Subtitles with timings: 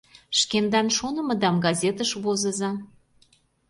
[0.39, 2.71] Шкендан шонымыдам газетыш возыза.